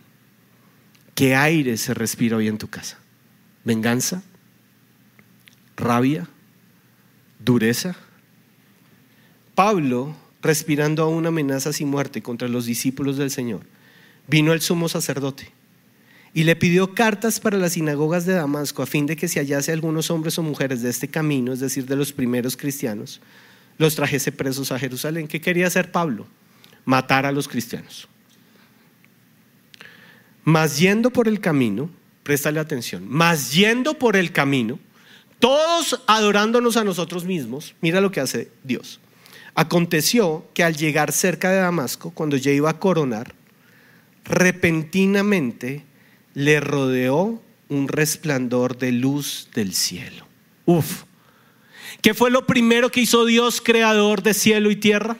[1.16, 2.98] ¿Qué aire se respira hoy en tu casa?
[3.66, 4.22] venganza,
[5.76, 6.28] rabia,
[7.44, 7.96] dureza.
[9.56, 13.62] Pablo, respirando aún amenazas y muerte contra los discípulos del Señor,
[14.28, 15.50] vino al sumo sacerdote
[16.32, 19.72] y le pidió cartas para las sinagogas de Damasco a fin de que si hallase
[19.72, 23.20] algunos hombres o mujeres de este camino, es decir, de los primeros cristianos,
[23.78, 25.26] los trajese presos a Jerusalén.
[25.26, 26.28] ¿Qué quería hacer Pablo?
[26.84, 28.06] Matar a los cristianos.
[30.46, 31.90] Mas yendo por el camino,
[32.22, 34.78] préstale atención, mas yendo por el camino,
[35.40, 39.00] todos adorándonos a nosotros mismos, mira lo que hace Dios.
[39.56, 43.34] Aconteció que al llegar cerca de Damasco, cuando ya iba a coronar,
[44.24, 45.84] repentinamente
[46.34, 50.28] le rodeó un resplandor de luz del cielo.
[50.64, 51.02] Uf.
[52.02, 55.16] ¿Qué fue lo primero que hizo Dios, creador de cielo y tierra?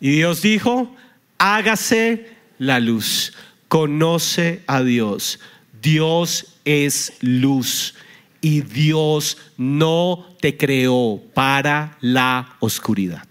[0.00, 0.94] Y Dios dijo,
[1.38, 3.32] hágase la luz.
[3.70, 5.38] Conoce a Dios.
[5.80, 7.94] Dios es luz
[8.40, 13.28] y Dios no te creó para la oscuridad.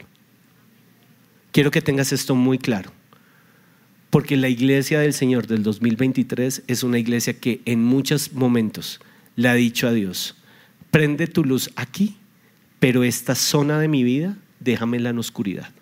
[1.52, 2.94] Quiero que tengas esto muy claro.
[4.10, 9.02] Porque la iglesia del Señor del 2023 es una iglesia que en muchos momentos
[9.36, 10.38] le ha dicho a Dios,
[10.90, 12.16] prende tu luz aquí,
[12.80, 15.74] pero esta zona de mi vida, déjamela en oscuridad,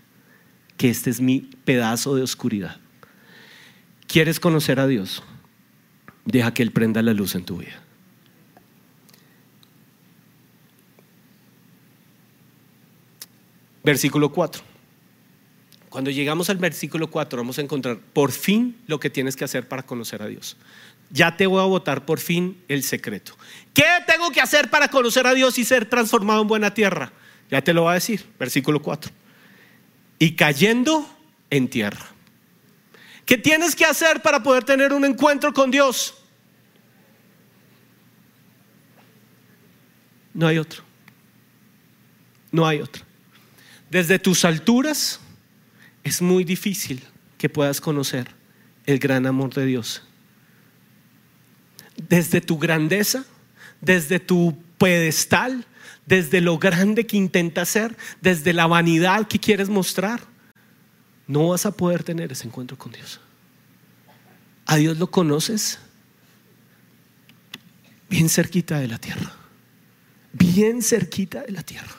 [0.78, 2.78] que este es mi pedazo de oscuridad.
[4.08, 5.22] ¿Quieres conocer a Dios?
[6.26, 7.82] Deja que Él prenda la luz en tu vida.
[13.84, 14.63] Versículo 4.
[15.89, 19.67] Cuando llegamos al versículo 4 vamos a encontrar por fin lo que tienes que hacer
[19.67, 20.58] para conocer a Dios.
[21.10, 23.38] Ya te voy a votar por fin el secreto.
[23.74, 27.13] ¿Qué tengo que hacer para conocer a Dios y ser transformado en buena tierra?
[27.50, 29.10] Ya te lo voy a decir, versículo 4.
[30.20, 31.08] Y cayendo
[31.50, 32.16] en tierra.
[33.28, 36.16] ¿Qué tienes que hacer para poder tener un encuentro con Dios?
[40.34, 40.82] No hay otro.
[42.54, 43.04] No hay otro.
[43.92, 45.20] Desde tus alturas
[46.06, 47.04] es muy difícil
[47.38, 48.30] que puedas conocer
[48.86, 50.04] el gran amor de Dios.
[51.98, 53.26] Desde tu grandeza,
[53.82, 55.66] desde tu pedestal,
[56.06, 60.22] desde lo grande que intentas ser, desde la vanidad que quieres mostrar,
[61.28, 63.20] no vas a poder tener ese encuentro con Dios.
[64.66, 65.80] A Dios lo conoces
[68.10, 69.34] bien cerquita de la tierra,
[70.32, 71.96] bien cerquita de la tierra,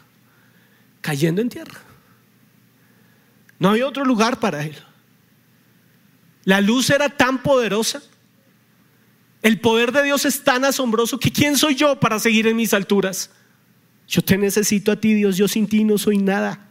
[1.01, 1.81] cayendo en tierra.
[3.59, 4.77] No había otro lugar para él.
[6.45, 8.01] La luz era tan poderosa.
[9.43, 12.73] El poder de Dios es tan asombroso que ¿quién soy yo para seguir en mis
[12.73, 13.31] alturas?
[14.07, 15.37] Yo te necesito a ti, Dios.
[15.37, 16.67] Yo sin ti no soy nada.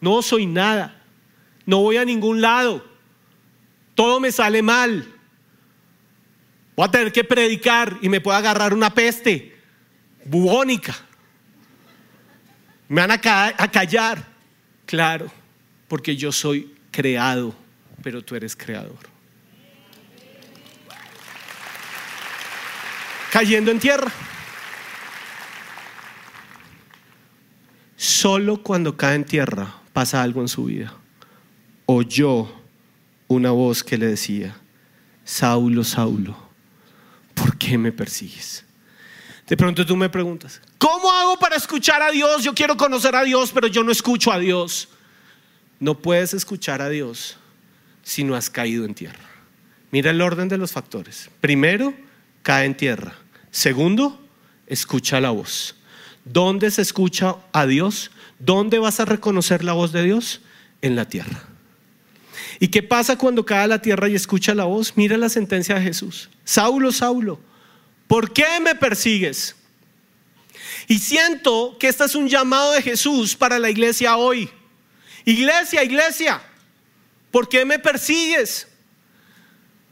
[0.00, 1.01] No soy nada.
[1.66, 2.84] No voy a ningún lado.
[3.94, 5.06] Todo me sale mal.
[6.76, 9.56] Voy a tener que predicar y me puede agarrar una peste
[10.24, 10.94] bubónica.
[12.88, 14.32] Me van a, a callar.
[14.86, 15.42] Claro
[15.92, 17.54] porque yo soy creado,
[18.02, 18.96] pero tú eres creador.
[23.30, 24.10] Cayendo en tierra.
[27.94, 30.94] Solo cuando cae en tierra pasa algo en su vida.
[31.86, 32.52] Oyó
[33.28, 34.56] una voz que le decía,
[35.24, 36.36] Saulo, Saulo,
[37.34, 38.64] ¿por qué me persigues?
[39.46, 42.44] De pronto tú me preguntas, ¿cómo hago para escuchar a Dios?
[42.44, 44.88] Yo quiero conocer a Dios, pero yo no escucho a Dios.
[45.80, 47.36] No puedes escuchar a Dios
[48.02, 49.28] si no has caído en tierra.
[49.90, 51.28] Mira el orden de los factores.
[51.40, 51.92] Primero,
[52.42, 53.14] cae en tierra.
[53.50, 54.26] Segundo,
[54.66, 55.76] escucha la voz.
[56.24, 58.10] ¿Dónde se escucha a Dios?
[58.38, 60.40] ¿Dónde vas a reconocer la voz de Dios?
[60.80, 61.42] En la tierra.
[62.62, 64.92] ¿Y qué pasa cuando cae a la tierra y escucha la voz?
[64.94, 66.30] Mira la sentencia de Jesús.
[66.44, 67.40] Saulo, Saulo,
[68.06, 69.56] ¿por qué me persigues?
[70.86, 74.48] Y siento que este es un llamado de Jesús para la iglesia hoy.
[75.24, 76.40] Iglesia, iglesia,
[77.32, 78.68] ¿por qué me persigues?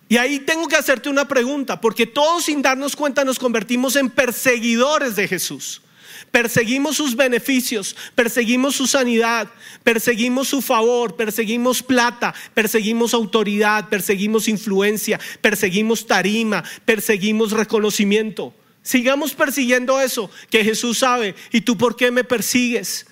[0.08, 4.08] Y ahí tengo que hacerte una pregunta, porque todos sin darnos cuenta nos convertimos en
[4.10, 5.82] perseguidores de Jesús.
[6.30, 9.48] Perseguimos sus beneficios, perseguimos su sanidad,
[9.82, 18.54] perseguimos su favor, perseguimos plata, perseguimos autoridad, perseguimos influencia, perseguimos tarima, perseguimos reconocimiento.
[18.82, 21.34] Sigamos persiguiendo eso que Jesús sabe.
[21.52, 23.06] ¿Y tú por qué me persigues?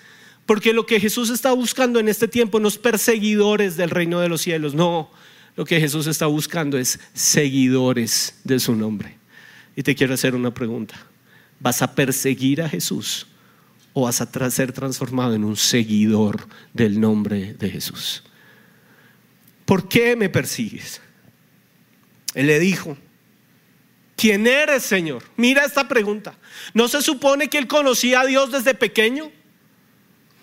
[0.47, 4.29] Porque lo que Jesús está buscando en este tiempo no es perseguidores del reino de
[4.29, 5.11] los cielos, no.
[5.57, 9.19] Lo que Jesús está buscando es seguidores de su nombre.
[9.75, 11.08] Y te quiero hacer una pregunta.
[11.61, 13.27] ¿Vas a perseguir a Jesús
[13.93, 18.23] o vas a ser transformado en un seguidor del nombre de Jesús?
[19.65, 21.01] ¿Por qué me persigues?
[22.35, 22.97] Él le dijo,
[24.17, 25.25] ¿quién eres, Señor?
[25.37, 26.39] Mira esta pregunta.
[26.75, 29.31] ¿No se supone que él conocía a Dios desde pequeño?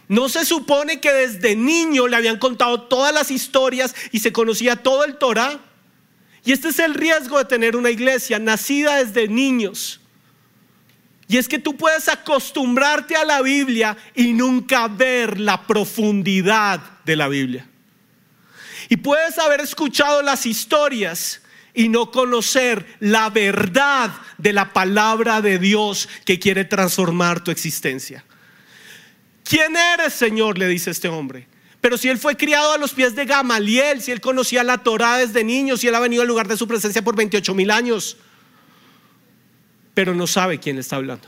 [0.07, 4.75] ¿No se supone que desde niño le habían contado todas las historias y se conocía
[4.75, 5.59] todo el Torah?
[6.43, 10.01] Y este es el riesgo de tener una iglesia nacida desde niños.
[11.27, 17.15] Y es que tú puedes acostumbrarte a la Biblia y nunca ver la profundidad de
[17.15, 17.67] la Biblia.
[18.89, 21.41] Y puedes haber escuchado las historias
[21.73, 28.23] y no conocer la verdad de la palabra de Dios que quiere transformar tu existencia.
[29.43, 30.57] ¿Quién eres, Señor?
[30.57, 31.47] le dice este hombre.
[31.81, 35.17] Pero si él fue criado a los pies de Gamaliel, si él conocía la Torá
[35.17, 38.17] desde niño, si él ha venido al lugar de su presencia por 28 mil años,
[39.95, 41.27] pero no sabe quién le está hablando.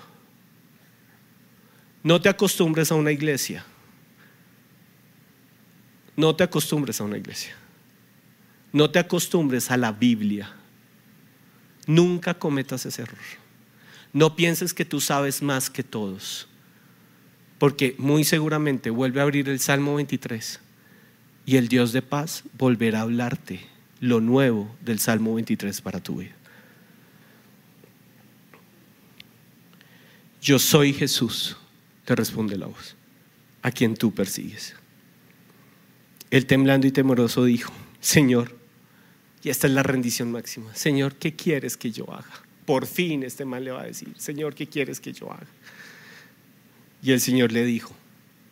[2.03, 3.65] No te acostumbres a una iglesia.
[6.15, 7.55] No te acostumbres a una iglesia.
[8.71, 10.53] No te acostumbres a la Biblia.
[11.87, 13.17] Nunca cometas ese error.
[14.13, 16.47] No pienses que tú sabes más que todos.
[17.59, 20.59] Porque muy seguramente vuelve a abrir el Salmo 23
[21.45, 23.61] y el Dios de paz volverá a hablarte
[23.99, 26.36] lo nuevo del Salmo 23 para tu vida.
[30.47, 31.57] Yo soy Jesús,
[32.05, 32.95] te responde la voz,
[33.63, 34.75] a quien tú persigues.
[36.31, 38.55] Él temblando y temoroso dijo, Señor,
[39.43, 42.31] y esta es la rendición máxima, Señor, ¿qué quieres que yo haga?
[42.65, 45.47] Por fin este mal le va a decir, Señor, ¿qué quieres que yo haga?
[47.03, 47.93] Y el Señor le dijo,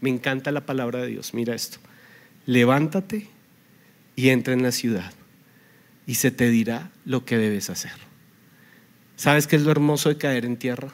[0.02, 1.78] me encanta la palabra de Dios, mira esto,
[2.46, 3.30] levántate
[4.18, 5.14] y entra en la ciudad
[6.06, 7.94] y se te dirá lo que debes hacer.
[9.16, 10.92] ¿Sabes qué es lo hermoso de caer en tierra?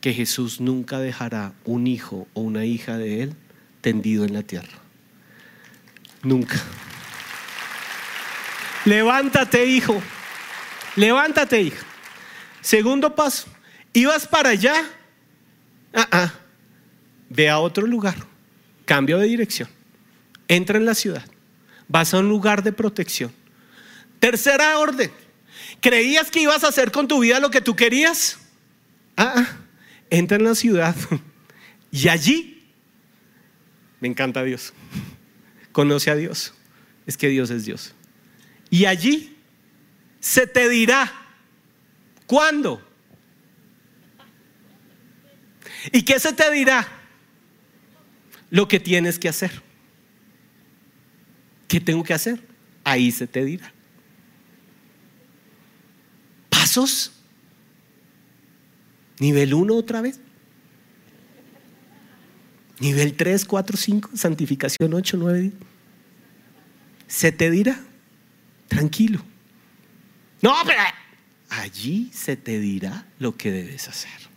[0.00, 3.34] Que Jesús nunca dejará un hijo o una hija de él
[3.80, 4.78] tendido en la tierra.
[6.22, 6.62] Nunca.
[8.84, 10.00] Levántate, hijo.
[10.96, 11.84] Levántate, hija.
[12.60, 13.48] Segundo paso.
[13.92, 14.84] Ibas para allá
[15.94, 16.34] Ah, ah,
[17.28, 18.14] ve a otro lugar,
[18.84, 19.68] cambio de dirección,
[20.46, 21.24] entra en la ciudad,
[21.88, 23.32] vas a un lugar de protección.
[24.18, 25.10] Tercera orden,
[25.80, 28.38] ¿creías que ibas a hacer con tu vida lo que tú querías?
[29.16, 29.56] Ah, ah
[30.10, 30.94] entra en la ciudad
[31.90, 32.66] y allí,
[34.00, 34.72] me encanta Dios,
[35.72, 36.54] conoce a Dios,
[37.06, 37.94] es que Dios es Dios.
[38.70, 39.36] Y allí
[40.20, 41.10] se te dirá,
[42.26, 42.86] ¿cuándo?
[45.92, 46.86] ¿Y qué se te dirá?
[48.50, 49.62] Lo que tienes que hacer.
[51.66, 52.40] ¿Qué tengo que hacer?
[52.82, 53.72] Ahí se te dirá.
[56.48, 57.12] Pasos.
[59.20, 60.20] Nivel 1 otra vez.
[62.80, 65.52] Nivel 3, 4, 5, santificación 8, 9.
[67.08, 67.80] Se te dirá.
[68.68, 69.20] Tranquilo.
[70.42, 70.80] No, pero
[71.48, 74.28] allí se te dirá lo que debes hacer.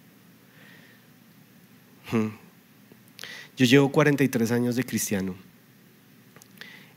[3.58, 5.36] Yo llevo 43 años de cristiano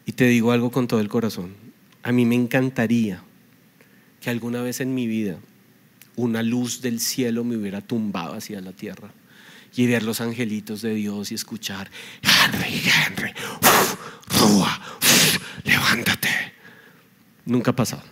[0.07, 1.55] y te digo algo con todo el corazón.
[2.03, 3.23] A mí me encantaría
[4.21, 5.39] que alguna vez en mi vida
[6.17, 9.13] una luz del cielo me hubiera tumbado hacia la tierra
[9.75, 11.91] y ver los angelitos de Dios y escuchar,
[12.23, 13.33] Henry, Henry,
[14.39, 14.81] Rúa,
[15.65, 16.29] levántate.
[17.47, 18.05] Nunca ha pasado.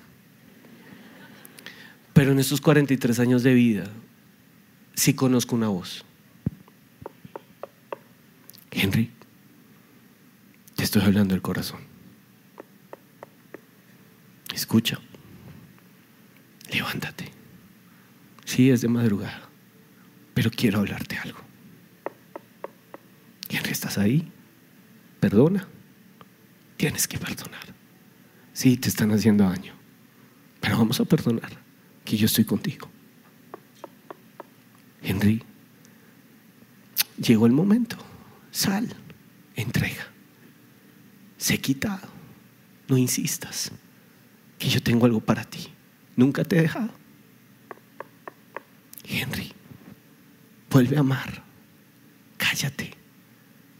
[2.12, 3.84] Pero en estos 43 años de vida
[4.94, 6.04] sí conozco una voz
[8.72, 9.10] Henry,
[10.74, 11.80] te estoy hablando del corazón.
[14.54, 14.98] Escucha.
[16.72, 17.41] Levántate.
[18.52, 19.48] Sí, es de madrugada,
[20.34, 21.38] pero quiero hablarte algo.
[23.48, 24.30] Henry, ¿estás ahí?
[25.20, 25.66] Perdona.
[26.76, 27.64] Tienes que perdonar.
[28.52, 29.72] Sí, te están haciendo daño,
[30.60, 31.50] pero vamos a perdonar,
[32.04, 32.90] que yo estoy contigo.
[35.02, 35.42] Henry,
[37.16, 37.96] llegó el momento.
[38.50, 38.86] Sal,
[39.56, 40.08] entrega.
[41.38, 42.06] Sé quitado.
[42.86, 43.72] No insistas.
[44.58, 45.68] Que yo tengo algo para ti.
[46.16, 47.01] Nunca te he dejado.
[49.22, 49.52] Henry,
[50.70, 51.42] vuelve a amar.
[52.36, 52.90] Cállate.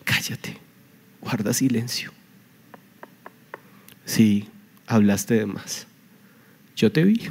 [0.05, 0.59] Cállate.
[1.21, 2.13] Guarda silencio.
[4.05, 4.49] Sí,
[4.87, 5.87] hablaste de más.
[6.77, 7.29] Yo te vi.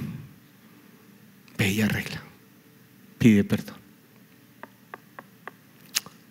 [1.58, 2.22] Ve y arregla.
[3.18, 3.78] Pide perdón.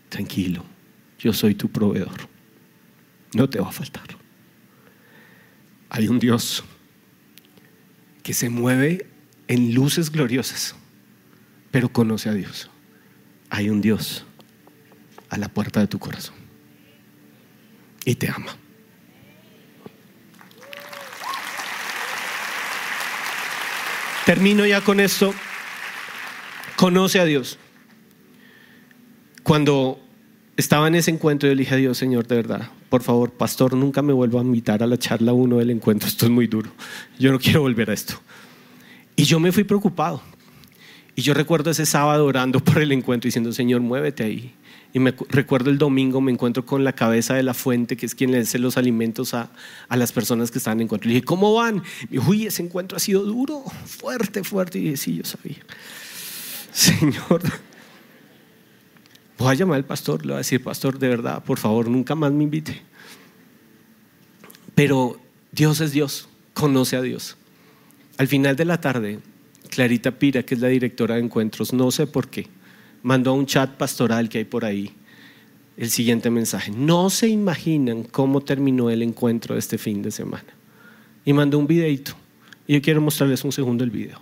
[0.08, 0.64] Tranquilo
[1.20, 2.28] yo soy tu proveedor.
[3.34, 4.04] No te va a faltar.
[5.90, 6.64] Hay un Dios
[8.22, 9.06] que se mueve
[9.48, 10.74] en luces gloriosas,
[11.70, 12.70] pero conoce a Dios.
[13.50, 14.24] Hay un Dios
[15.28, 16.34] a la puerta de tu corazón
[18.04, 18.56] y te ama.
[24.26, 25.34] Termino ya con esto.
[26.76, 27.58] Conoce a Dios.
[29.42, 30.00] Cuando
[30.56, 33.74] estaba en ese encuentro, yo le dije a Dios, Señor, de verdad, por favor, pastor,
[33.74, 36.08] nunca me vuelva a invitar a la charla uno del encuentro.
[36.08, 36.70] Esto es muy duro.
[37.18, 38.20] Yo no quiero volver a esto.
[39.16, 40.22] Y yo me fui preocupado.
[41.16, 44.54] Y yo recuerdo ese sábado orando por el encuentro diciendo, Señor, muévete ahí.
[44.92, 48.14] Y me recuerdo el domingo, me encuentro con la cabeza de la fuente, que es
[48.14, 49.50] quien le hace los alimentos a,
[49.88, 51.08] a las personas que están en encuentro.
[51.08, 51.76] Le dije, ¿cómo van?
[51.76, 54.78] Me dijo, uy, ese encuentro ha sido duro, fuerte, fuerte.
[54.78, 55.58] Y dije, sí, yo sabía.
[56.72, 57.42] Señor,
[59.38, 62.16] voy a llamar al pastor, le voy a decir, pastor, de verdad, por favor, nunca
[62.16, 62.82] más me invite.
[64.74, 65.20] Pero
[65.52, 67.36] Dios es Dios, conoce a Dios.
[68.18, 69.20] Al final de la tarde,
[69.80, 72.46] Clarita Pira, que es la directora de encuentros, no sé por qué,
[73.02, 74.90] mandó a un chat pastoral que hay por ahí
[75.78, 76.70] el siguiente mensaje.
[76.70, 80.44] No se imaginan cómo terminó el encuentro de este fin de semana.
[81.24, 82.12] Y mandó un videito.
[82.66, 84.20] Y yo quiero mostrarles un segundo el video.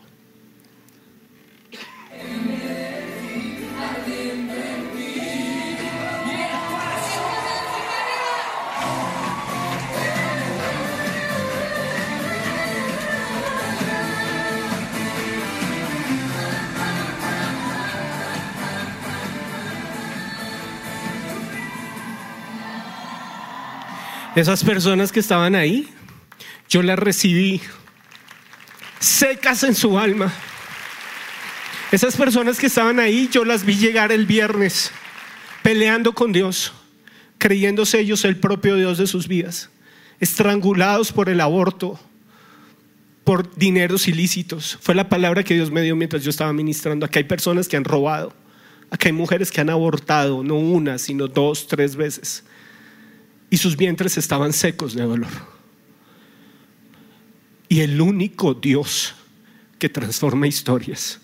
[24.38, 25.88] Esas personas que estaban ahí,
[26.68, 27.60] yo las recibí
[29.00, 30.32] secas en su alma.
[31.90, 34.92] Esas personas que estaban ahí, yo las vi llegar el viernes
[35.64, 36.72] peleando con Dios,
[37.38, 39.70] creyéndose ellos el propio Dios de sus vidas,
[40.20, 41.98] estrangulados por el aborto,
[43.24, 44.78] por dineros ilícitos.
[44.80, 47.04] Fue la palabra que Dios me dio mientras yo estaba ministrando.
[47.04, 48.32] Aquí hay personas que han robado,
[48.88, 52.44] aquí hay mujeres que han abortado, no una, sino dos, tres veces
[53.50, 55.30] y sus vientres estaban secos de dolor.
[57.68, 59.14] Y el único Dios
[59.78, 61.20] que transforma historias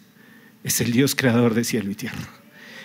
[0.62, 2.28] es el Dios creador de cielo y tierra.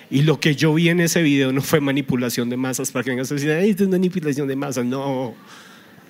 [0.10, 3.12] Y lo que yo vi en ese video no fue manipulación de masas para que
[3.12, 4.86] vengan a decir, esto es manipulación de masas.
[4.86, 5.36] No,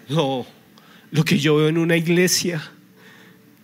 [0.07, 0.45] no.
[1.11, 2.61] Lo que yo veo en una iglesia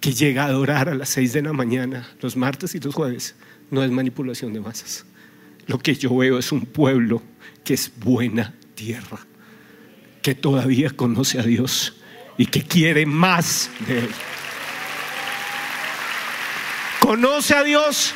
[0.01, 3.35] que llega a adorar a las seis de la mañana, los martes y los jueves,
[3.71, 5.05] no es manipulación de masas.
[5.67, 7.23] Lo que yo veo es un pueblo
[7.63, 9.25] que es buena tierra
[10.25, 11.93] que todavía conoce a Dios
[12.35, 14.09] y que quiere más de Él.
[16.99, 18.11] Conoce a Dios.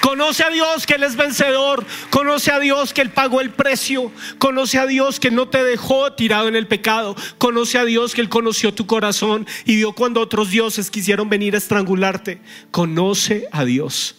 [0.00, 1.84] Conoce a Dios que Él es vencedor.
[2.10, 4.12] Conoce a Dios que Él pagó el precio.
[4.38, 7.16] Conoce a Dios que no te dejó tirado en el pecado.
[7.38, 11.56] Conoce a Dios que Él conoció tu corazón y vio cuando otros dioses quisieron venir
[11.56, 12.40] a estrangularte.
[12.70, 14.14] Conoce a Dios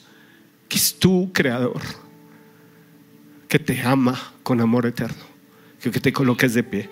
[0.68, 1.80] que es tu creador,
[3.47, 5.29] que te ama con amor eterno
[5.80, 6.90] que te coloques de pie.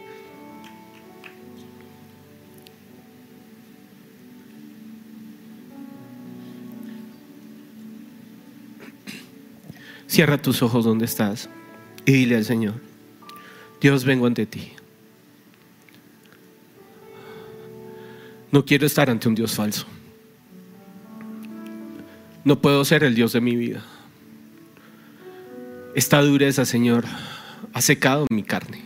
[10.08, 11.50] Cierra tus ojos donde estás
[12.06, 12.76] y dile al Señor,
[13.82, 14.72] Dios vengo ante ti.
[18.52, 19.86] No quiero estar ante un Dios falso.
[22.46, 23.84] No puedo ser el Dios de mi vida.
[25.94, 27.04] Esta dureza, Señor,
[27.74, 28.82] ha secado mi carne,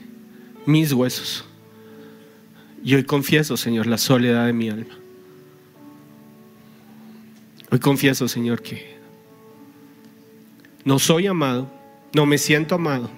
[0.65, 1.45] mis huesos.
[2.84, 4.97] Y hoy confieso, Señor, la soledad de mi alma.
[7.72, 8.97] Hoy confieso, Señor, que
[10.84, 11.72] no soy amado,
[12.13, 13.09] no me siento amado,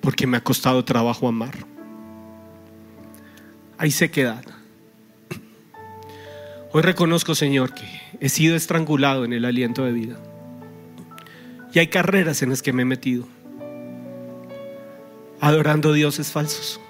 [0.00, 1.54] porque me ha costado trabajo amar.
[3.78, 4.44] Hay sequedad.
[6.72, 7.84] Hoy reconozco, Señor, que
[8.20, 10.18] he sido estrangulado en el aliento de vida.
[11.72, 13.26] Y hay carreras en las que me he metido
[15.42, 16.80] adorando dioses falsos.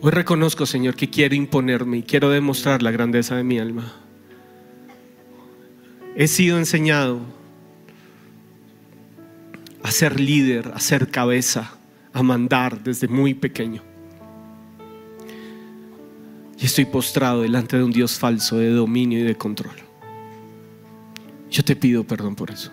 [0.00, 3.92] Hoy reconozco, Señor, que quiero imponerme y quiero demostrar la grandeza de mi alma.
[6.16, 7.20] He sido enseñado
[9.82, 11.76] a ser líder, a ser cabeza,
[12.14, 13.82] a mandar desde muy pequeño.
[16.58, 19.76] Y estoy postrado delante de un Dios falso de dominio y de control.
[21.50, 22.72] Yo te pido perdón por eso.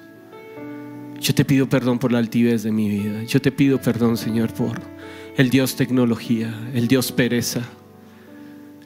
[1.24, 3.24] Yo te pido perdón por la altivez de mi vida.
[3.24, 4.82] Yo te pido perdón, Señor, por
[5.38, 7.62] el Dios tecnología, el Dios pereza,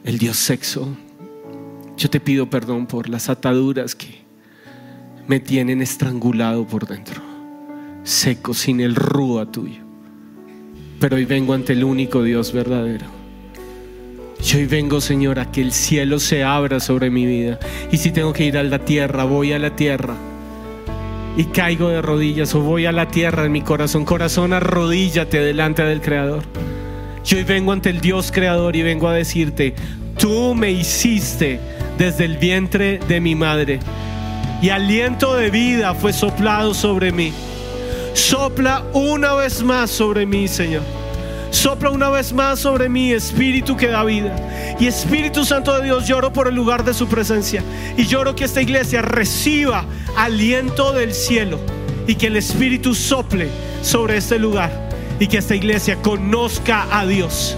[0.03, 0.95] el Dios sexo.
[1.97, 4.19] Yo te pido perdón por las ataduras que
[5.25, 7.23] me tienen estrangulado por dentro,
[8.03, 9.81] seco, sin el rúa tuyo.
[10.99, 13.07] Pero hoy vengo ante el único Dios verdadero.
[14.47, 17.57] Y hoy vengo, Señor, a que el cielo se abra sobre mi vida.
[17.91, 20.15] Y si tengo que ir a la tierra, voy a la tierra
[21.37, 24.03] y caigo de rodillas o voy a la tierra en mi corazón.
[24.03, 26.43] Corazón, arrodíllate delante del Creador.
[27.23, 29.75] Yo hoy vengo ante el Dios Creador y vengo a decirte,
[30.17, 31.59] tú me hiciste
[31.97, 33.79] desde el vientre de mi madre.
[34.63, 37.31] Y aliento de vida fue soplado sobre mí.
[38.13, 40.81] Sopla una vez más sobre mí, Señor.
[41.49, 44.35] Sopla una vez más sobre mí, Espíritu que da vida.
[44.79, 47.63] Y Espíritu Santo de Dios, lloro por el lugar de su presencia.
[47.97, 49.85] Y lloro que esta iglesia reciba
[50.15, 51.59] aliento del cielo.
[52.05, 53.49] Y que el Espíritu sople
[53.81, 54.89] sobre este lugar.
[55.19, 57.57] Y que esta iglesia conozca a Dios.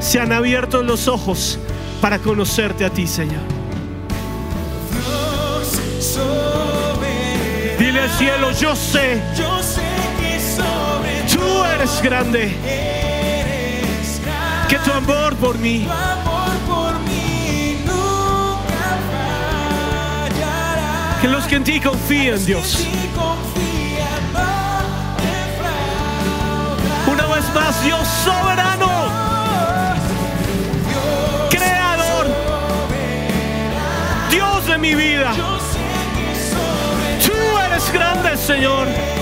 [0.00, 1.58] Se han abierto los ojos
[2.00, 3.56] para conocerte a ti, Señor.
[7.78, 9.82] Dile al cielo, yo sé, Yo sé
[10.18, 13.05] que sobre tú eres grande.
[14.68, 18.84] Que tu amor por mí Tu amor por mí nunca
[20.30, 21.18] fallará.
[21.20, 22.86] Que los que en ti confían, Dios.
[27.06, 28.90] Una vez más, Dios soberano,
[31.48, 32.26] creador,
[34.30, 35.32] Dios de mi vida.
[37.24, 39.15] Tú eres grande, Señor.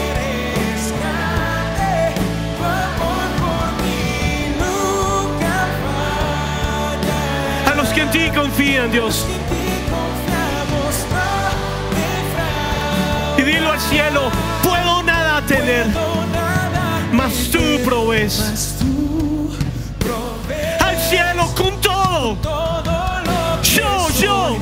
[8.14, 9.26] Ti confían, Dios.
[13.36, 14.30] Y dilo al cielo,
[14.62, 15.86] puedo nada tener,
[17.10, 18.76] mas tú provees.
[20.78, 22.36] Al cielo con todo.
[23.62, 24.58] Yo, yo.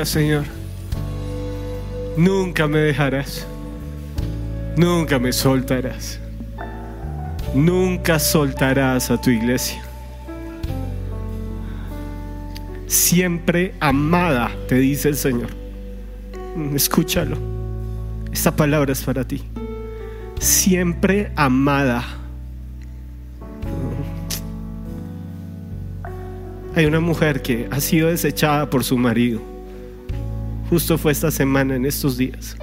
[0.00, 0.44] Señor.
[2.16, 3.46] Nunca me dejarás.
[4.74, 6.18] Nunca me soltarás.
[7.54, 9.82] Nunca soltarás a tu iglesia.
[12.86, 15.50] Siempre amada, te dice el Señor.
[16.56, 17.36] Mm, Escúchalo.
[18.32, 19.42] Esta palabra es para ti.
[20.40, 22.02] Siempre amada.
[26.74, 29.51] Hay una mujer que ha sido desechada por su marido.
[30.72, 32.56] Justo fue esta semana, en estos días.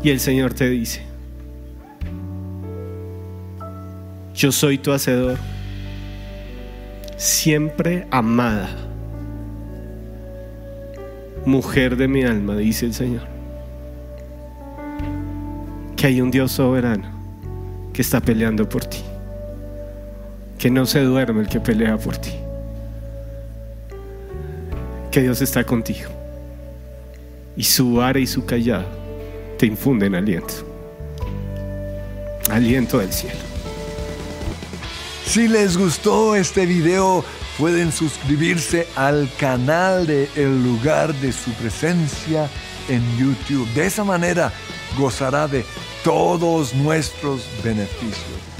[0.00, 1.02] Y el Señor te dice,
[4.32, 5.38] yo soy tu hacedor,
[7.16, 8.68] siempre amada,
[11.44, 13.26] mujer de mi alma, dice el Señor.
[15.96, 17.08] Que hay un Dios soberano
[17.92, 19.02] que está peleando por ti,
[20.58, 22.43] que no se duerme el que pelea por ti
[25.14, 26.10] que Dios está contigo.
[27.56, 28.88] Y su vara y su callado
[29.56, 30.54] te infunden aliento.
[32.50, 33.38] Aliento del cielo.
[35.24, 37.24] Si les gustó este video,
[37.58, 42.50] pueden suscribirse al canal de El lugar de su presencia
[42.88, 43.68] en YouTube.
[43.74, 44.52] De esa manera
[44.98, 45.64] gozará de
[46.02, 48.53] todos nuestros beneficios.